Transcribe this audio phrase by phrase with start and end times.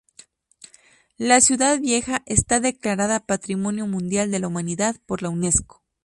[1.19, 5.83] La ciudad vieja está declarada Patrimonio Mundial de la Humanidad por la Unesco.